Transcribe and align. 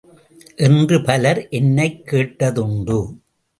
என்று 0.55 1.01
பலர் 1.01 1.47
என்னைக் 1.49 2.07
கேட்டதுண்டு. 2.11 3.17